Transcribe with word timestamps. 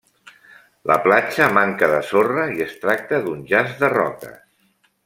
La 0.91 0.95
platja 1.03 1.49
manca 1.57 1.91
de 1.93 2.01
sorra 2.09 2.47
i 2.57 2.67
es 2.69 2.75
tracta 2.87 3.21
d'un 3.29 3.47
jaç 3.55 3.75
de 3.85 3.97
roques. 3.97 4.43